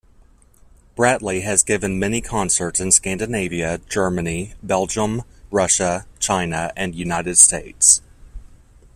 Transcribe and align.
Bratlie 0.97 1.43
has 1.43 1.61
given 1.61 1.99
many 1.99 2.21
concerts 2.21 2.79
in 2.79 2.89
Scandinavia, 2.89 3.77
Germany, 3.87 4.55
Belgium, 4.63 5.21
Russia, 5.51 6.07
China 6.19 6.73
and 6.75 6.95
United 6.95 7.37
States. 7.37 8.01